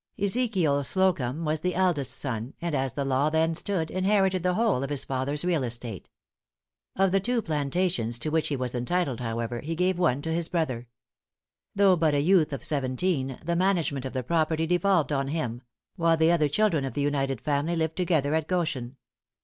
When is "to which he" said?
8.17-8.55